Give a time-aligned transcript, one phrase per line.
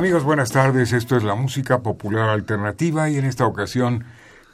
[0.00, 0.94] Amigos, buenas tardes.
[0.94, 4.06] Esto es la música popular alternativa y en esta ocasión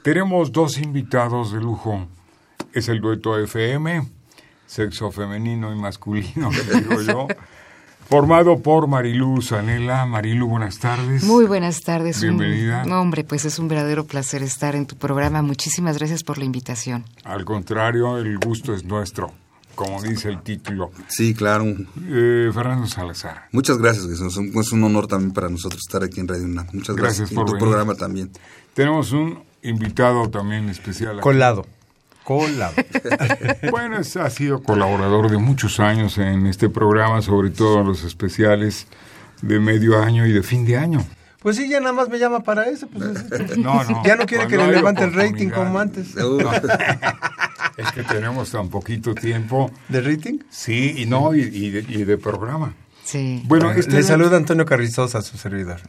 [0.03, 2.09] tenemos dos invitados de lujo.
[2.73, 4.09] Es el dueto FM,
[4.67, 7.29] sexo femenino y masculino, digo yo,
[8.09, 10.05] formado por Marilú Sanela.
[10.05, 11.23] Marilú, buenas tardes.
[11.23, 12.21] Muy buenas tardes.
[12.21, 12.83] Bienvenida.
[12.85, 15.43] Un, hombre, pues es un verdadero placer estar en tu programa.
[15.43, 17.05] Muchísimas gracias por la invitación.
[17.23, 19.33] Al contrario, el gusto es nuestro
[19.77, 20.91] como dice el título.
[21.07, 21.65] Sí, claro.
[22.09, 23.45] Eh, Fernando Salazar.
[23.53, 26.67] Muchas gracias, es un, es un honor también para nosotros estar aquí en Radio UNAM.
[26.73, 27.69] Muchas gracias, Gracias por y tu venir.
[27.69, 28.31] programa también.
[28.75, 31.13] Tenemos un invitado también especial.
[31.13, 31.21] aquí.
[31.21, 31.65] Colado.
[32.25, 32.75] Colado.
[33.71, 38.03] Bueno, es- ha sido colaborador de muchos años en este programa, sobre todo en los
[38.03, 38.87] especiales
[39.43, 41.05] de medio año y de fin de año.
[41.41, 42.89] Pues sí, ya nada más me llama para eso.
[42.89, 44.03] Pues, es- No, no.
[44.05, 46.09] ya no quiere que Cuando le levante el rating como antes.
[47.77, 49.71] Es que tenemos tan poquito tiempo.
[49.91, 50.39] ¿De rating?
[50.49, 52.73] Sí, y no, y, y de, y de programa.
[53.05, 53.43] Sí.
[53.45, 55.81] Bueno, este Le no- saluda Antonio Carrizosa, su servidor.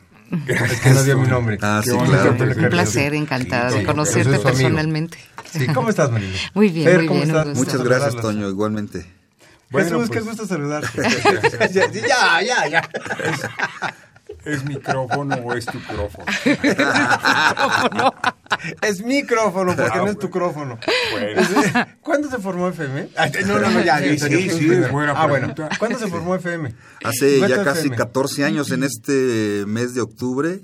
[0.48, 1.58] Es que no dio mi nombre.
[1.62, 2.32] Ah, sí, claro.
[2.32, 5.18] Un placer, encantada Sí, de conocerte es personalmente.
[5.54, 6.38] Sí, ¿cómo estás, Marilo?
[6.54, 7.56] Muy bien, Fer, muy ¿cómo bien, estás?
[7.56, 8.16] Muchas gracias.
[8.18, 9.06] Toño, igualmente.
[9.70, 11.02] Bueno, Jesús, pues, qué gusto saludarte.
[11.74, 12.90] ya, ya, ya, ya.
[14.48, 16.26] ¿Es micrófono o es tu micrófono?
[18.82, 20.80] Es micrófono, porque Ah, no es tu micrófono.
[21.12, 21.42] Bueno.
[22.02, 23.10] ¿Cuándo se formó FM?
[23.16, 24.00] Ay, No, no, no, ya.
[24.00, 25.54] Sí, sí, buena Ah, bueno.
[25.80, 26.74] ¿Cuándo se formó FM?
[27.04, 27.96] Hace ya casi FM.
[27.98, 30.62] 14 años, en este mes de octubre,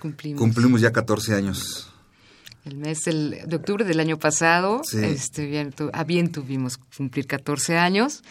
[0.00, 0.40] Cumplimos.
[0.40, 1.88] cumplimos ya 14 años.
[2.64, 4.98] El mes del- de octubre del año pasado, Sí.
[5.04, 8.22] este, bien, tu- a bien tuvimos cumplir 14 años,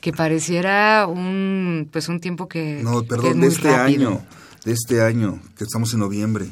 [0.00, 4.08] que pareciera un, pues un tiempo que, No, que es perdón, muy de este rápido.
[4.10, 4.22] año,
[4.64, 6.46] de este año, que estamos en noviembre.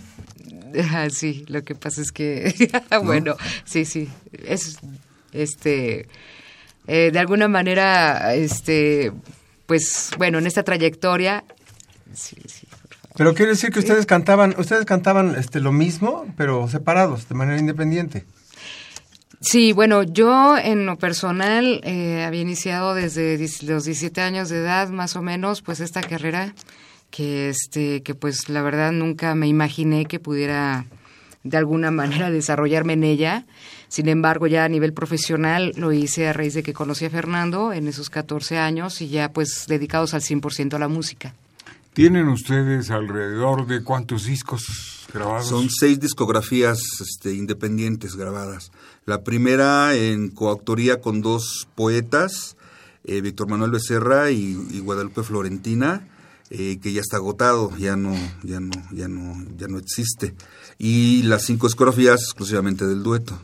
[0.92, 2.70] Ah, sí, lo que pasa es que,
[3.04, 4.78] bueno, sí, sí, es,
[5.32, 6.08] este,
[6.86, 9.12] eh, de alguna manera, este,
[9.66, 11.44] pues, bueno, en esta trayectoria,
[12.12, 12.66] sí, sí.
[13.16, 17.58] Pero quiere decir que ustedes cantaban, ustedes cantaban este lo mismo, pero separados, de manera
[17.58, 18.24] independiente.
[19.40, 24.88] Sí, bueno, yo en lo personal eh, había iniciado desde los 17 años de edad,
[24.90, 26.54] más o menos, pues esta carrera
[27.10, 30.86] que este que pues la verdad nunca me imaginé que pudiera
[31.44, 33.46] de alguna manera desarrollarme en ella.
[33.88, 37.72] Sin embargo, ya a nivel profesional lo hice a raíz de que conocí a Fernando
[37.72, 41.34] en esos 14 años y ya pues dedicados al 100% a la música.
[41.94, 45.48] ¿Tienen ustedes alrededor de cuántos discos grabados?
[45.48, 48.70] Son seis discografías este, independientes grabadas.
[49.04, 52.56] La primera en coautoría con dos poetas,
[53.04, 56.06] eh, Víctor Manuel Becerra y, y Guadalupe Florentina,
[56.50, 60.34] eh, que ya está agotado, ya no, ya no, ya no, ya no existe.
[60.78, 63.38] Y las cinco discografías exclusivamente del dueto.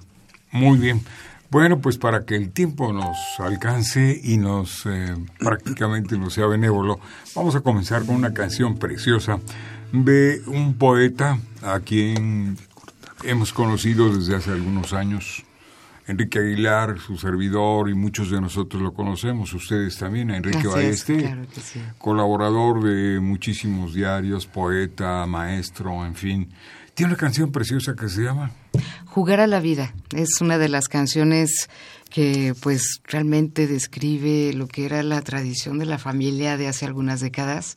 [0.53, 1.03] Muy bien.
[1.50, 6.98] Bueno, pues para que el tiempo nos alcance y nos eh, prácticamente nos sea benévolo,
[7.34, 9.38] vamos a comenzar con una canción preciosa
[9.93, 12.59] de un poeta a quien
[13.22, 15.44] hemos conocido desde hace algunos años.
[16.06, 21.47] Enrique Aguilar, su servidor, y muchos de nosotros lo conocemos, ustedes también, Enrique Ballester, claro
[21.53, 21.81] que sí.
[21.98, 26.48] colaborador de muchísimos diarios, poeta, maestro, en fin.
[26.94, 28.53] Tiene una canción preciosa que se llama
[29.06, 31.69] Jugar a la vida es una de las canciones
[32.11, 37.20] que pues realmente describe lo que era la tradición de la familia de hace algunas
[37.20, 37.75] décadas,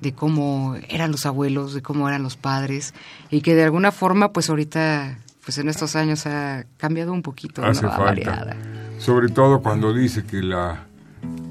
[0.00, 2.94] de cómo eran los abuelos, de cómo eran los padres
[3.30, 7.64] y que de alguna forma pues ahorita pues en estos años ha cambiado un poquito,
[7.64, 8.56] hace falta.
[8.98, 10.86] Sobre todo cuando dice que la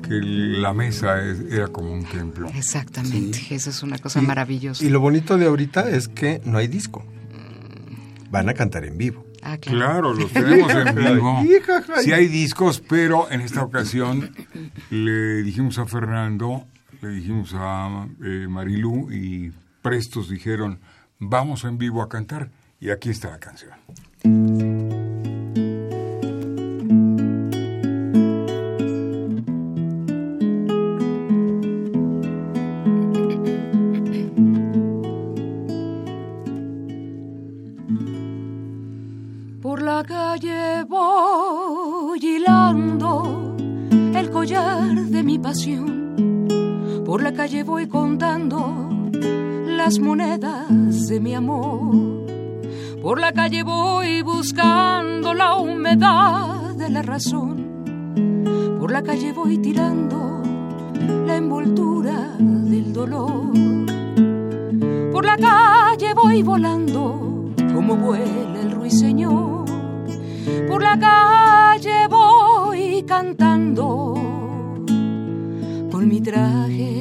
[0.08, 2.50] que la mesa es- era como un templo.
[2.56, 4.84] Exactamente, eso es una cosa Y- maravillosa.
[4.84, 7.06] Y lo bonito de ahorita es que no hay disco.
[8.30, 9.26] Van a cantar en vivo.
[9.44, 9.78] Ah, claro.
[9.78, 11.42] Claro, los tenemos en vivo.
[12.02, 14.32] Sí hay discos, pero en esta ocasión
[14.90, 16.66] le dijimos a Fernando,
[17.02, 19.52] le dijimos a eh, Marilú y
[19.82, 20.80] prestos dijeron,
[21.20, 22.50] vamos en vivo a cantar.
[22.84, 23.72] Y aquí está la canción.
[39.62, 43.56] Por la calle voy hilando
[44.16, 46.48] el collar de mi pasión.
[47.06, 48.90] Por la calle voy contando
[49.68, 52.11] las monedas de mi amor
[53.02, 58.78] por la calle voy buscando la humedad de la razón.
[58.80, 60.44] Por la calle voy tirando
[61.26, 63.54] la envoltura del dolor.
[65.12, 69.66] Por la calle voy volando como vuela el ruiseñor.
[70.68, 74.14] Por la calle voy cantando
[75.92, 77.01] con mi traje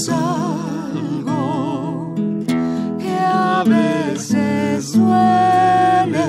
[0.00, 1.84] es algo
[2.98, 6.24] que a veces duele.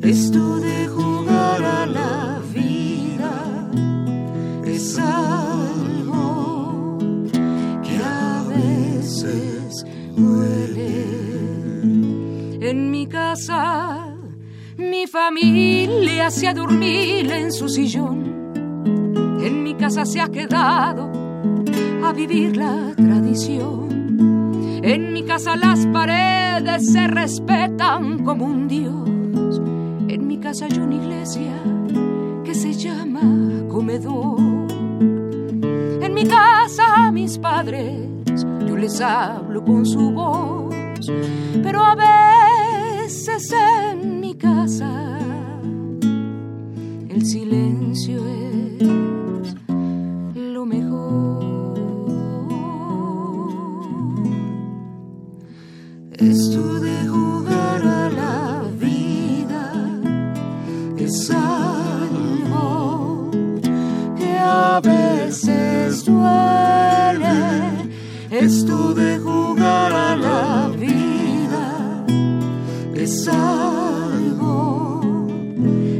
[0.00, 3.68] Esto de jugar a la vida
[4.64, 5.78] es algo
[7.82, 9.84] que a veces
[10.16, 11.04] duele.
[12.70, 14.16] En mi casa,
[14.78, 18.32] mi familia se ha dormido en su sillón.
[19.44, 21.22] En mi casa se ha quedado
[22.04, 24.80] a vivir la tradición.
[24.82, 29.60] En mi casa las paredes se respetan como un dios.
[30.08, 31.52] En mi casa hay una iglesia
[32.44, 33.22] que se llama
[33.68, 34.40] comedor.
[36.00, 38.08] En mi casa mis padres
[38.66, 40.74] yo les hablo con su voz,
[41.62, 45.18] pero a veces en mi casa
[47.08, 48.51] el silencio es
[68.62, 72.06] Esto de jugar a la vida
[72.94, 75.00] es algo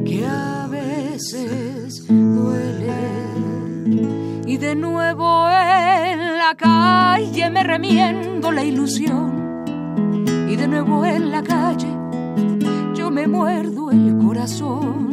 [0.05, 2.95] que a veces duele.
[4.47, 9.65] Y de nuevo en la calle me remiendo la ilusión.
[10.49, 11.93] Y de nuevo en la calle
[12.95, 15.09] yo me muerdo el corazón.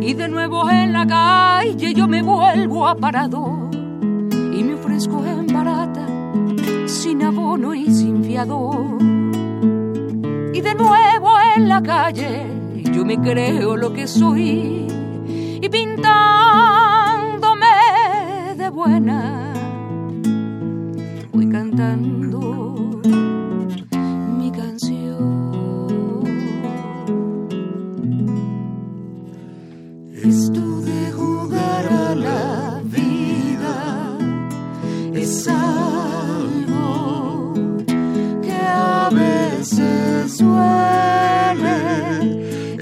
[0.00, 3.68] Y de nuevo en la calle yo me vuelvo aparador.
[4.32, 6.06] Y me ofrezco en barata,
[7.00, 8.98] sin abono y sin fiador.
[10.52, 12.44] Y de nuevo en la calle
[12.92, 14.86] yo me creo lo que soy.
[15.62, 17.66] Y pintándome
[18.54, 19.29] de buena,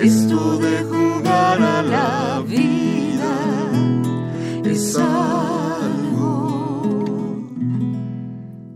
[0.09, 3.35] Esto de jugar a la vida
[4.65, 6.33] es algo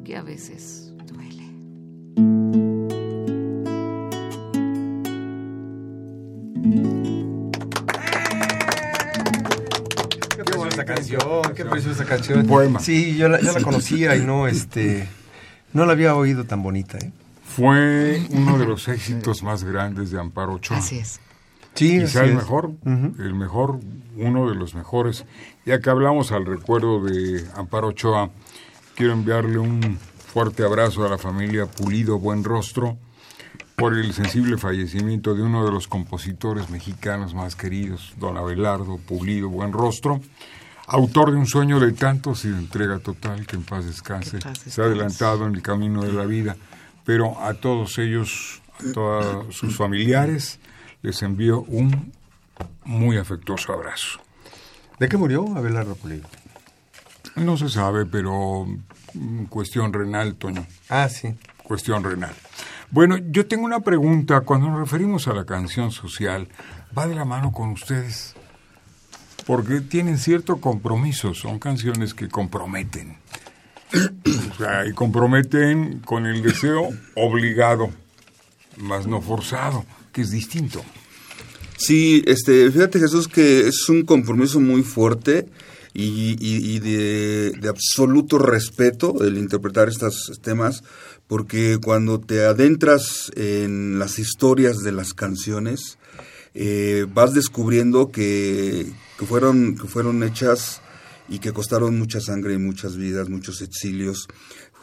[0.04, 1.46] que a veces duele.
[10.36, 12.46] Qué preciosa canción, qué preciosa canción.
[12.80, 15.08] Sí, yo la, yo la conocía y no, este,
[15.72, 17.10] no la había oído tan bonita, ¿eh?
[17.56, 20.78] Fue uno de los éxitos más grandes de Amparo Ochoa.
[20.78, 21.20] Así es.
[21.74, 23.80] Sí, Quizá así el mejor, el mejor,
[24.16, 25.24] uno de los mejores.
[25.64, 28.30] Ya que hablamos al recuerdo de Amparo Ochoa,
[28.94, 29.98] quiero enviarle un
[30.32, 32.96] fuerte abrazo a la familia Pulido Buen Rostro
[33.76, 39.48] por el sensible fallecimiento de uno de los compositores mexicanos más queridos, don Abelardo Pulido
[39.48, 40.20] Buen Rostro,
[40.86, 44.38] autor de Un sueño de tantos y de entrega total, que en paz descanse.
[44.68, 46.56] Se ha adelantado en el camino de la vida,
[47.04, 50.58] pero a todos ellos, a todos sus familiares,
[51.02, 52.12] les envío un
[52.84, 54.20] muy afectuoso abrazo.
[54.98, 56.28] ¿De qué murió Abelardo Pulido?
[57.36, 58.66] No se sabe, pero
[59.14, 61.34] mm, cuestión renal, Toño, Ah, sí.
[61.64, 62.34] cuestión renal.
[62.90, 64.42] Bueno, yo tengo una pregunta.
[64.42, 66.48] Cuando nos referimos a la canción social,
[66.96, 68.34] ¿va de la mano con ustedes?
[69.46, 73.16] Porque tienen cierto compromiso, son canciones que comprometen.
[73.94, 77.90] O sea, y comprometen con el deseo obligado,
[78.78, 80.82] más no forzado, que es distinto.
[81.76, 85.48] Sí, este, fíjate Jesús que es un compromiso muy fuerte
[85.94, 90.84] y, de absoluto respeto el interpretar estos temas,
[91.26, 95.98] porque cuando te adentras en las historias de las canciones,
[96.54, 98.86] eh, vas descubriendo que,
[99.18, 100.82] que, fueron, que fueron hechas
[101.28, 104.28] y que costaron mucha sangre y muchas vidas, muchos exilios.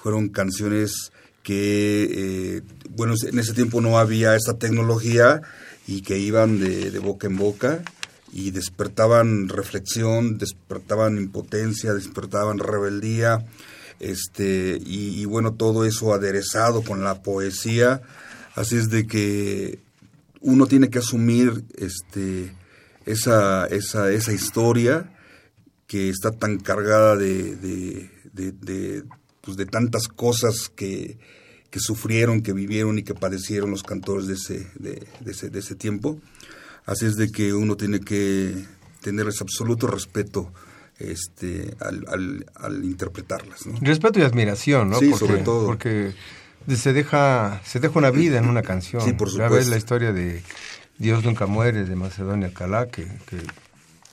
[0.01, 1.11] Fueron canciones
[1.43, 5.41] que, eh, bueno, en ese tiempo no había esta tecnología
[5.87, 7.83] y que iban de, boca en boca
[8.31, 13.45] y despertaban reflexión, despertaban impotencia, despertaban rebeldía,
[13.99, 18.01] este, y, y, bueno, todo eso aderezado con la poesía,
[18.55, 19.79] así es de que
[20.41, 22.53] uno tiene que asumir este,
[23.05, 25.09] esa, esa, esa historia
[25.89, 29.03] que está tan cargada de, de, de, de
[29.41, 31.17] pues de tantas cosas que,
[31.71, 34.67] que, sufrieron, que vivieron y que padecieron los cantores de ese,
[35.25, 36.19] ese, de ese tiempo.
[36.85, 38.53] Así es de que uno tiene que
[39.01, 40.53] tener ese absoluto respeto
[40.99, 43.65] este, al, al, al interpretarlas.
[43.65, 43.79] ¿no?
[43.81, 44.99] Respeto y admiración, ¿no?
[44.99, 45.65] Sí, porque, sobre todo.
[45.65, 46.13] Porque
[46.67, 49.01] se deja, se deja una vida en una canción.
[49.01, 49.55] Sí, por Ya supuesto.
[49.55, 50.43] ves la historia de
[50.99, 53.37] Dios nunca muere, de Macedonia Alcalá, que, que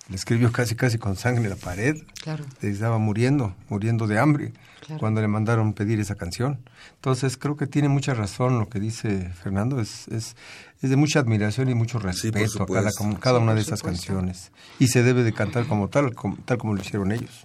[0.09, 1.97] le escribió casi casi con sangre en la pared.
[2.23, 2.45] Claro.
[2.63, 4.53] Estaba muriendo, muriendo de hambre,
[4.87, 5.01] Claro.
[5.01, 6.61] cuando le mandaron pedir esa canción.
[6.95, 10.37] Entonces creo que tiene mucha razón lo que dice Fernando, es, es,
[10.81, 13.83] es de mucha admiración y mucho Sí, respeto a cada, cada Sí, una de esas
[13.83, 14.53] canciones.
[14.79, 17.45] Y se debe de cantar como tal, como, tal como lo hicieron ellos.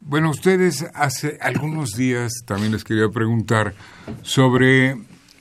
[0.00, 3.74] Bueno, ustedes hace algunos días también les quería preguntar
[4.22, 4.96] sobre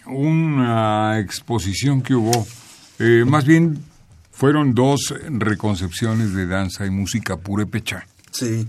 [0.05, 2.45] una exposición que hubo,
[2.99, 3.81] eh, más bien
[4.31, 8.05] fueron dos reconcepciones de danza y música purépecha.
[8.31, 8.67] Sí,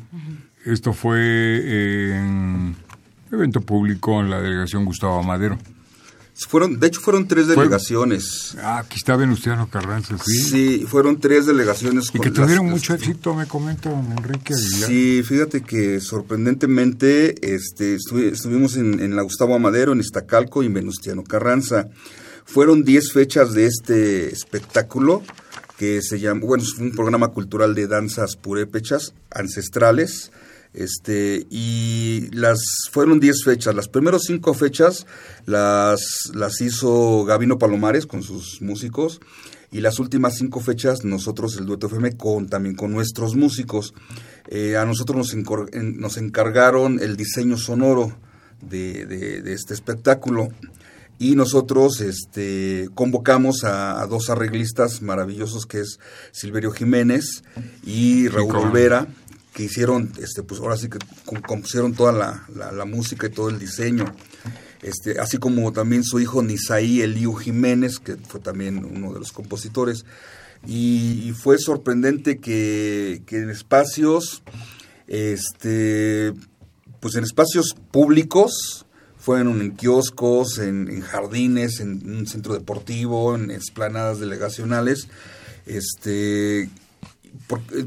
[0.64, 2.76] Esto fue en
[3.30, 5.58] evento público en la delegación Gustavo Madero.
[6.48, 8.56] fueron, de hecho fueron tres delegaciones.
[8.62, 10.42] Ah, aquí está Venustiano Carranza, sí.
[10.42, 12.06] Sí, fueron tres delegaciones.
[12.12, 14.88] Y que tuvieron las- mucho éxito, me comenta don Enrique Aguilar.
[14.88, 20.66] Sí, fíjate que sorprendentemente este, estuvi- estuvimos en, en la Gustavo Amadero, en Iztacalco y
[20.66, 21.88] en Venustiano Carranza.
[22.44, 25.22] Fueron 10 fechas de este espectáculo
[25.82, 30.30] que se llama, bueno, es un programa cultural de danzas purépechas ancestrales.
[30.74, 32.60] Este, y las
[32.92, 33.74] fueron 10 fechas.
[33.74, 35.08] Las primeras cinco fechas
[35.44, 39.20] las, las hizo Gabino Palomares con sus músicos.
[39.72, 43.92] Y las últimas cinco fechas, nosotros, el Dueto FM, con, también con nuestros músicos.
[44.46, 48.16] Eh, a nosotros nos, nos encargaron el diseño sonoro
[48.60, 50.50] de este espectáculo.
[51.22, 55.98] Y nosotros este, convocamos a, a dos arreglistas maravillosos, que es
[56.32, 57.44] Silverio Jiménez
[57.84, 58.56] y Raúl.
[58.56, 59.06] Olvera,
[59.54, 63.30] que hicieron, este, pues ahora sí que com- compusieron toda la, la- la música y
[63.30, 64.04] todo el diseño.
[64.82, 69.30] Este, así como también su hijo Nisaí Eliu Jiménez, que fue también uno de los
[69.30, 70.04] compositores.
[70.66, 74.42] Y, y fue sorprendente que, que en espacios,
[75.06, 76.32] este,
[77.00, 78.86] pues en espacios públicos,
[79.22, 85.06] fueron en kioscos, en, jardines, en un centro deportivo, en esplanadas delegacionales,
[85.64, 86.68] este,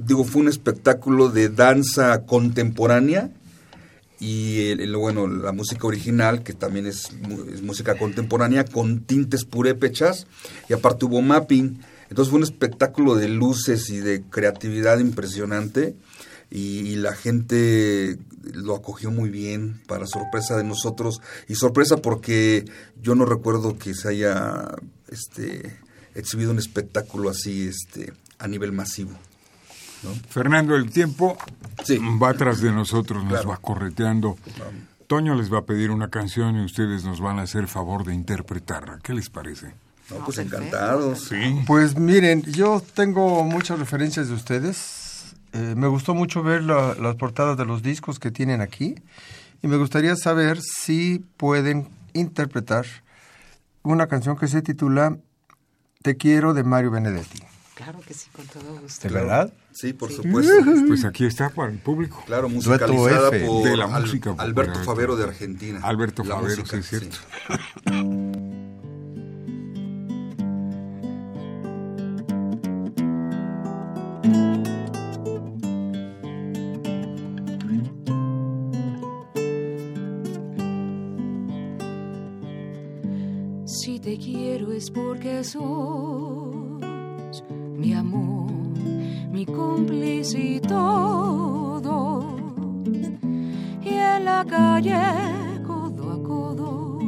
[0.06, 3.32] digo, fue un espectáculo de danza contemporánea
[4.18, 7.10] y el, bueno, la música original, que también es,
[7.54, 10.28] es música contemporánea, con tintes purépechas,
[10.70, 11.82] y aparte hubo mapping.
[12.10, 15.98] Entonces fue un espectáculo de luces y de creatividad impresionante,
[16.56, 18.18] y, y la gente
[18.54, 22.66] lo acogió muy bien, para sorpresa de nosotros, y sorpresa porque
[23.02, 24.70] yo no recuerdo que se haya
[25.10, 25.76] este,
[26.14, 29.12] exhibido un espectáculo así este, a nivel masivo.
[30.30, 31.38] Fernando, el tiempo
[31.84, 32.00] Sí.
[32.22, 33.50] va tras de nosotros, nos Claro.
[33.50, 34.38] va correteando.
[35.08, 38.14] Toño les va a pedir una canción y ustedes nos van a hacer favor de
[38.14, 39.00] interpretarla.
[39.04, 39.74] ¿Qué les parece?
[40.12, 41.28] No, pues encantados.
[41.30, 41.64] Sí.
[41.68, 45.05] Pues miren, yo tengo muchas referencias de ustedes.
[45.56, 48.96] Eh, me gustó mucho ver la- las portadas de los discos que tienen aquí
[49.64, 52.86] y me gustaría saber si pueden interpretar
[53.84, 55.18] una canción que se titula
[56.02, 57.42] Te quiero de Mario Benedetti.
[57.74, 59.08] Claro que sí, con todo gusto.
[59.08, 59.52] ¿De verdad?
[59.74, 60.52] Sí, por supuesto.
[60.88, 62.24] Pues aquí está para el público.
[62.26, 63.46] Claro, musicalizada F.
[63.46, 64.36] por De la música.
[64.38, 65.80] Alberto Favero de Argentina.
[65.84, 67.18] Alberto La Favero, música, sí, es cierto.
[85.46, 87.44] sos
[87.78, 88.52] mi amor,
[89.32, 92.36] mi cómplice y todo.
[93.84, 95.00] Y en la calle,
[95.64, 97.00] codo a codo,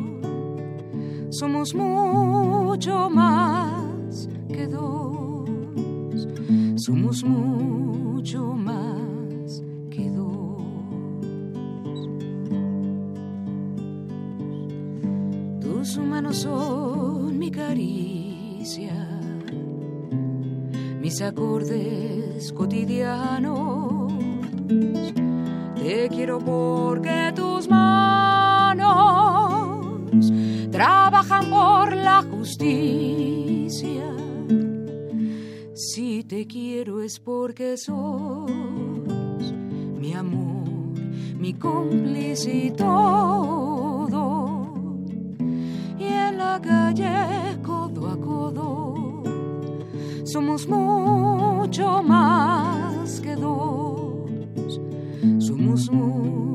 [1.32, 5.50] somos mucho más que dos.
[6.75, 10.62] Somos mucho más que dos.
[15.60, 17.50] Tus manos son mi
[21.00, 24.12] mis acordes cotidianos.
[25.76, 28.84] Te quiero porque tus manos
[30.70, 34.04] trabajan por la justicia.
[35.74, 38.52] Si te quiero es porque sos
[39.98, 40.68] mi amor,
[41.40, 44.18] mi cómplice y todo.
[45.98, 47.47] Y en la calle,
[48.51, 49.24] codo,
[50.24, 54.80] somos mucho más que dos.
[55.39, 56.47] Somos mucho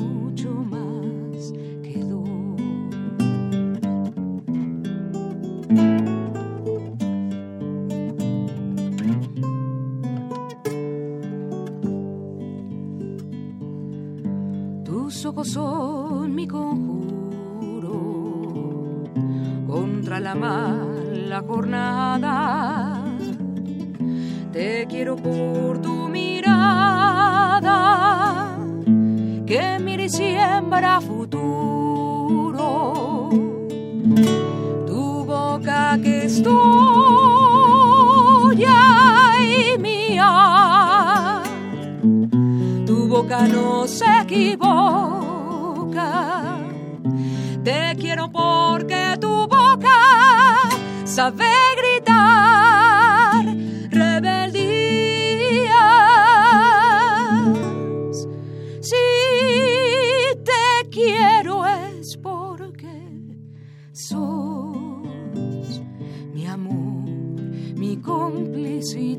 [68.83, 69.17] cómplice y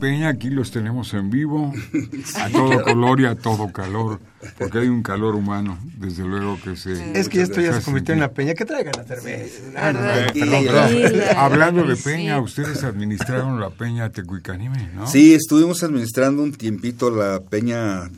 [0.00, 1.72] peña, aquí los tenemos en vivo,
[2.36, 4.20] a todo color y a todo calor,
[4.58, 7.18] porque hay un calor humano, desde luego que se...
[7.18, 8.54] Es que esto ya se convirtió en la peña.
[8.54, 9.92] Que traigan la cerveza.
[9.92, 11.38] No, no.
[11.38, 12.02] Hablando de Sí.
[12.04, 15.06] peña, ustedes administraron la peña Tecuicanime, ¿no?
[15.06, 18.08] Sí, estuvimos administrando un tiempito la peña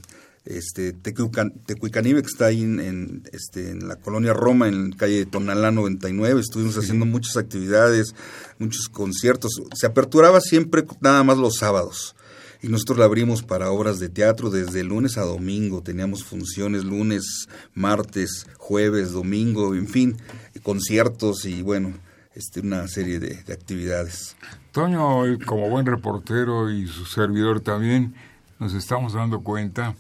[0.44, 5.24] este, Tecuican- Tecuicanime, que está ahí en, en, este, en la colonia Roma, en calle
[5.26, 6.40] Tonalá 99.
[6.40, 8.14] Estuvimos haciendo muchas actividades,
[8.59, 9.52] muchos conciertos.
[9.74, 12.16] Se aperturaba siempre nada más los sábados.
[12.64, 15.83] Y nosotros la abrimos para obras de teatro desde lunes a domingo.
[15.83, 20.16] Teníamos funciones lunes, martes, jueves, domingo, en fin,
[20.62, 21.92] conciertos y bueno,
[22.35, 24.37] este, una serie de- de actividades.
[24.70, 28.14] Toño, como buen reportero y su servidor también,
[28.61, 29.96] nos estamos dando cuenta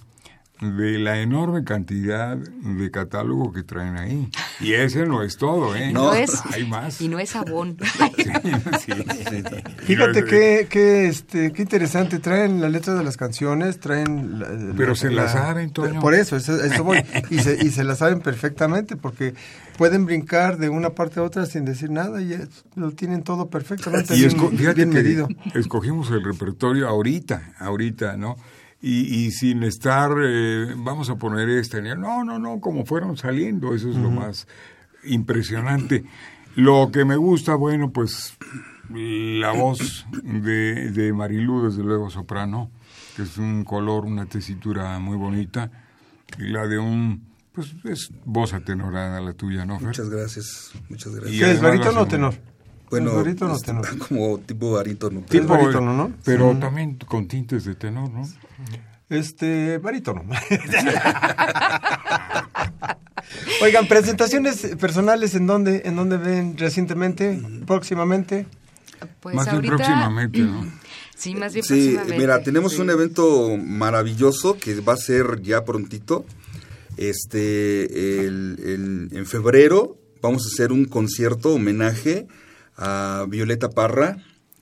[0.62, 4.28] de la enorme cantidad de catálogo que traen ahí.
[4.60, 5.92] Y ese no es todo, ¿eh?
[5.92, 6.02] No.
[6.04, 7.00] No es, Hay más.
[7.00, 7.76] y no es jabón.
[8.80, 9.42] Sí, sí.
[9.84, 12.18] Fíjate qué, qué, este, qué interesante.
[12.18, 14.38] Traen la letra de las canciones, traen...
[14.38, 16.00] la- la- Pero se la saben, Toño.
[16.00, 17.02] Por eso, eso, eso voy.
[17.30, 19.34] Y se, y se la saben perfectamente porque
[19.76, 23.48] pueden brincar de una parte a otra sin decir nada y es- lo tienen todo
[23.50, 25.28] perfectamente Y bien, bien medido.
[25.54, 28.36] escogimos el repertorio ahorita, ahorita, ¿no?
[28.84, 33.74] Y, y sin estar, eh, vamos a poner este, no, no, no, como fueron saliendo,
[33.74, 34.48] eso es lo más
[35.04, 36.04] impresionante.
[36.56, 38.36] Lo que me gusta, bueno, pues
[38.90, 42.70] la voz de, de Marilú, desde luego soprano,
[43.16, 45.70] que es un color, una tesitura muy bonita,
[46.38, 49.88] y la de un, pues es voz atenorada la tuya, ¿no, Fer?
[49.88, 51.36] Muchas gracias, muchas gracias.
[51.36, 52.34] Y ¿Qué es, barítono o tenor?
[52.92, 53.98] Bueno, ¿Es barítono o este, tenor?
[54.08, 55.20] como tipo barítono.
[55.28, 56.12] Tipo- barítono, ¿no?
[56.24, 58.28] Pero también con tintes de tenor, ¿no?
[59.08, 60.22] Este, barítono.
[63.62, 68.46] Oigan, presentaciones personales en dónde, en dónde ven recientemente, próximamente.
[69.20, 70.66] Pues Más bien próximamente, ¿no?
[71.16, 72.18] Sí, más bien Sí, próximamente.
[72.18, 72.80] mira, tenemos sí.
[72.80, 76.24] un evento maravilloso que va a ser ya prontito.
[76.96, 82.26] Este, el- el- en febrero vamos a hacer un concierto homenaje
[82.76, 84.18] a Violeta Parra,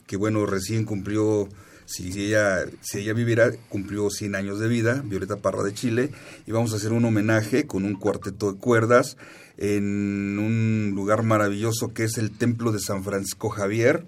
[0.06, 1.48] que bueno, recién cumplió,
[1.86, 6.10] si ella, si ella viviera, cumplió 100 años de vida, Violeta Parra de Chile,
[6.46, 9.16] y vamos a hacer un homenaje con un cuarteto de cuerdas
[9.56, 14.06] en un lugar maravilloso que es el Templo de San Francisco Javier,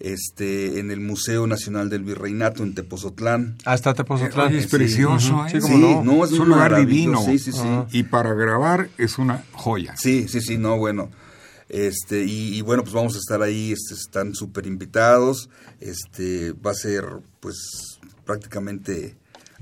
[0.00, 3.56] este, en el Museo Nacional del Virreinato en Tepozotlán.
[3.64, 4.48] Hasta Tepozotlán.
[4.48, 5.46] Oye, es precioso.
[5.46, 5.60] ¿eh?
[5.60, 6.02] Sí, no.
[6.02, 7.22] no, es Es un lugar divino.
[7.22, 7.52] Sí, sí.
[7.92, 9.94] Y para grabar es una joya.
[9.96, 11.10] Sí, sí, sí, no, bueno.
[11.70, 15.48] Este, y, y bueno, pues vamos a estar ahí, este, están súper invitados.
[15.80, 17.04] Este, va a ser,
[17.40, 17.56] pues,
[18.24, 19.16] prácticamente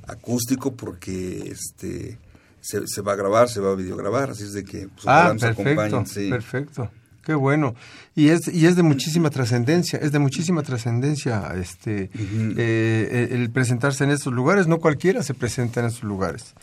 [0.06, 2.18] acústico porque este
[2.60, 5.34] se, se va a grabar, se va a videograbar, así es de que pues, Ah,
[5.38, 6.28] perfecto, sí.
[6.28, 6.90] perfecto.
[7.24, 7.74] Qué bueno.
[8.14, 14.04] Y es, y es de muchísima trascendencia, es de muchísima trascendencia este, eh, el presentarse
[14.04, 14.66] en estos lugares.
[14.66, 16.54] No cualquiera se presenta en estos lugares.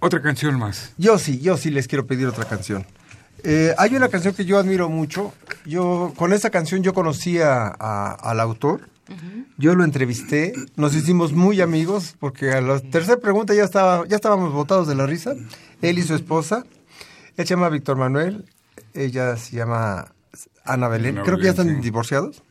[0.00, 0.92] Otra canción más.
[0.98, 2.84] Yo sí, yo sí les quiero pedir otra canción.
[3.44, 5.32] Eh, hay una canción que yo admiro mucho.
[5.64, 8.88] Yo con esa canción yo conocí a- a- al autor.
[9.56, 14.16] Yo lo entrevisté, nos hicimos muy amigos porque a la tercera pregunta ya estaba, ya
[14.16, 15.32] estábamos botados de la risa.
[15.80, 16.64] Él y su esposa.
[17.38, 18.44] Él se llama Víctor Manuel,
[18.92, 20.12] ella se llama
[20.64, 21.16] Ana Belén.
[21.16, 21.74] Ana Creo que ya están sí.
[21.80, 22.42] divorciados.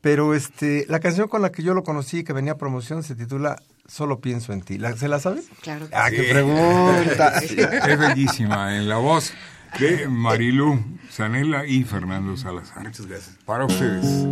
[0.00, 3.14] Pero este, la canción con la que yo lo conocí, que venía a promoción, se
[3.14, 4.78] titula Solo pienso en ti.
[4.78, 5.42] ¿La- ¿Se la saben?
[5.60, 5.86] Claro.
[5.92, 7.34] Ah, qué pregunta.
[7.40, 9.32] Es bellísima en la voz
[9.78, 10.78] de Marilú
[11.10, 12.84] Zanella y Fernando Salazar.
[12.84, 13.38] Muchas gracias.
[13.44, 14.26] Para ustedes.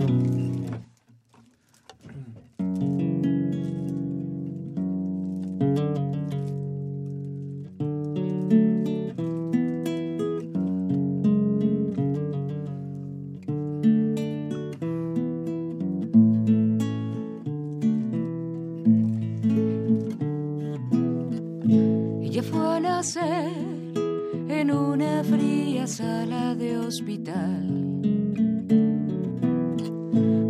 [22.22, 23.69] Ella fue a nacer
[24.60, 27.66] en una fría sala de hospital.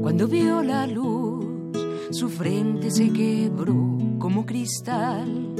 [0.02, 1.78] Cuando vio la luz,
[2.10, 5.54] su frente se quebró como cristal.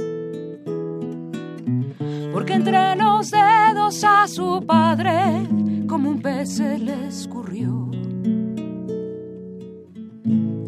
[2.32, 5.46] Porque entre los dedos a su padre,
[5.86, 7.88] como un pez se le escurrió.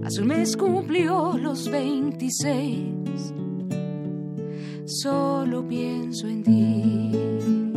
[0.04, 2.92] Hace un mes cumplió los 26
[4.84, 7.71] solo pienso en ti.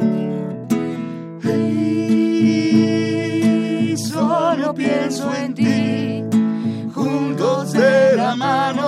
[6.94, 8.85] Juntos de la mano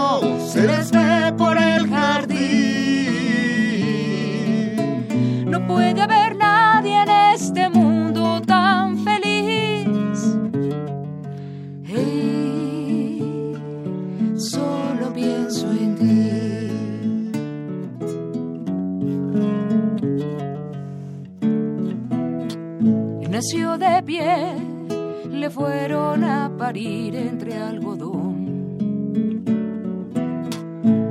[26.76, 28.76] entre algodón.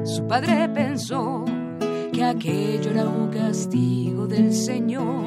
[0.04, 1.46] Su padre pensó
[2.12, 5.24] que aquello era un castigo del Señor.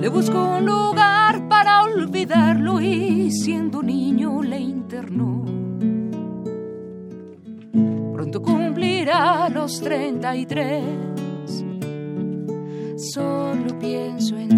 [0.00, 5.44] Le buscó un lugar para olvidarlo y siendo niño le internó.
[8.14, 10.82] Pronto cumplirá los 33
[12.96, 14.53] solo pienso en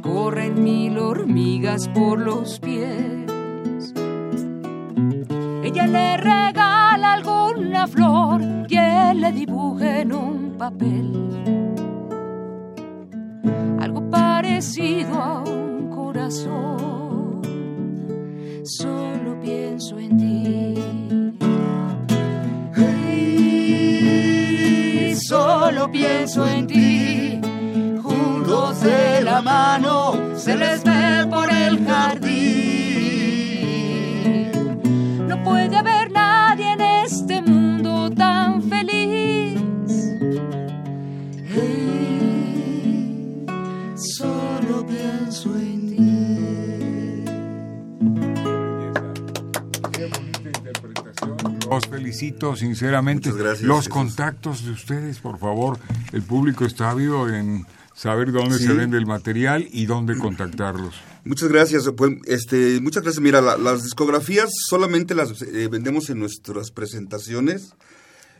[0.00, 3.92] corren mil hormigas por los pies.
[5.62, 11.34] Ella le regala alguna flor y él le dibuja en un papel
[13.78, 17.42] algo parecido a un corazón.
[18.62, 20.74] Solo pienso en ti.
[25.14, 27.43] Solo pienso en ti.
[28.44, 32.34] De la mano se les ve por el jardín.
[35.26, 39.58] No puede haber nadie en este mundo tan feliz.
[41.48, 43.46] Hey,
[43.96, 47.24] solo pienso en ti.
[49.90, 51.36] Qué bonita interpretación.
[51.70, 53.30] Los felicito sinceramente.
[53.30, 55.78] Muchas gracias, Los contactos de ustedes, por favor.
[56.12, 58.64] El público está ávido en saber dónde Sí.
[58.66, 60.94] se vende el material y dónde contactarlos.
[61.24, 61.88] Muchas gracias.
[61.96, 63.22] Pues, este, muchas gracias.
[63.22, 67.74] Mira, la- las discografías solamente las eh, vendemos en nuestras presentaciones.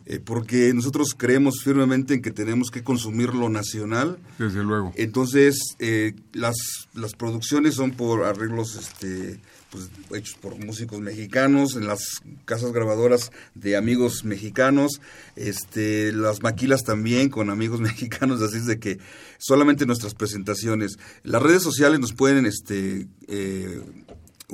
[0.07, 4.19] eh, porque nosotros creemos firmemente en que tenemos que consumir lo nacional.
[4.39, 4.93] Desde luego.
[4.97, 6.57] Entonces, eh, las,
[6.93, 9.41] las producciones son por arreglos este,
[9.75, 15.01] pues, hechos por músicos mexicanos, en las casas grabadoras de amigos mexicanos,
[15.35, 18.99] este, las maquilas también con amigos mexicanos, así es de que
[19.39, 20.97] solamente nuestras presentaciones.
[21.25, 23.83] Las redes sociales nos pueden este, eh,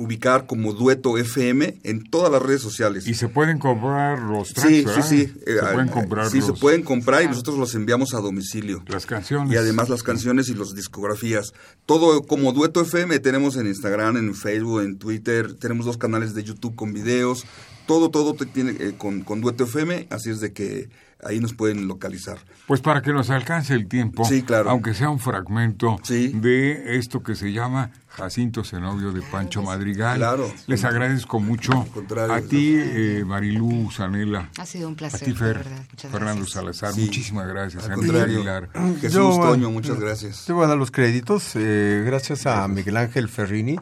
[0.01, 3.07] ubicar como Dueto FM en todas las redes sociales.
[3.07, 5.05] Y se pueden comprar los tracks, Sí, ¿verdad?
[5.07, 5.33] sí, sí.
[5.45, 8.83] Se Eh, pueden ah, comprar sí, se pueden comprar y nosotros los enviamos a domicilio.
[8.87, 9.53] las canciones.
[9.53, 11.53] Y además las canciones y las discografías.
[11.85, 15.53] Todo como Dueto FM tenemos en Instagram, en Facebook, en Twitter.
[15.55, 17.45] Tenemos dos canales de YouTube con videos.
[17.87, 20.07] Todo, todo te tiene eh, con, con Dueto FM.
[20.09, 20.89] Así es de que
[21.23, 22.37] ahí nos pueden localizar.
[22.67, 24.69] Pues para que nos alcance el tiempo, Sí, claro.
[24.69, 26.29] aunque sea un fragmento Sí.
[26.33, 30.17] de esto que se llama Jacinto Zenobio de Pancho Madrigal.
[30.17, 30.51] Claro.
[30.67, 31.85] Les agradezco mucho.
[32.29, 34.49] A ti, eh, Marilú Sanela.
[34.57, 35.83] Ha sido un A placer, ti, Fer, verdad.
[36.11, 36.45] Fernando.
[36.45, 37.01] Salazar, Sí.
[37.01, 37.85] muchísimas gracias.
[37.85, 38.35] Al Enrique contrario.
[38.37, 38.69] Aguilar.
[38.99, 40.43] Jesús Yo, Toño, eh, muchas gracias.
[40.45, 41.51] Te voy a dar los créditos.
[41.55, 43.77] eh, gracias a Miguel Ángel Ferrini.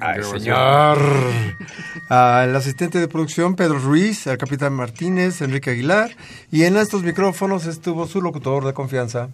[0.00, 0.98] Ay, señor.
[2.08, 6.10] Al asistente de producción, Pedro Ruiz, al capitán Martínez, Enrique Aguilar.
[6.50, 9.28] Y en estos micrófonos estuvo su locutor de confianza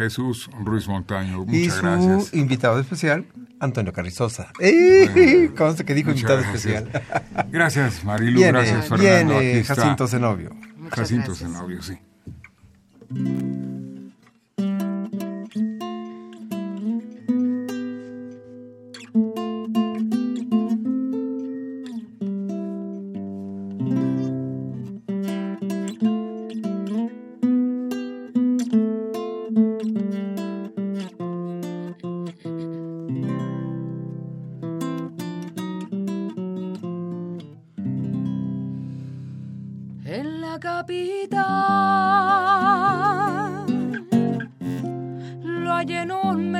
[0.00, 2.34] Jesús Ruiz Montaño, y muchas su gracias.
[2.34, 3.26] invitado especial,
[3.58, 4.50] Antonio Carrizosa.
[4.58, 5.50] ¡Eh!
[5.56, 6.64] Conste que dijo invitado gracias.
[6.64, 7.02] especial.
[7.50, 8.38] Gracias, Marilu.
[8.38, 9.38] Viene, gracias, Fernando.
[9.38, 10.54] viene Aquí está Jacinto Zenobio.
[10.76, 11.50] Muchas Jacinto gracias.
[11.50, 11.98] Zenobio, sí.
[45.80, 46.59] Lo hallé